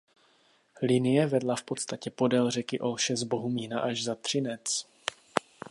Linie 0.81 1.25
vedla 1.27 1.55
v 1.55 1.63
podstatě 1.63 2.11
podél 2.11 2.51
řeky 2.51 2.79
Olše 2.79 3.17
z 3.17 3.23
Bohumína 3.23 3.79
až 3.79 4.03
za 4.03 4.15
Třinec. 4.15 4.85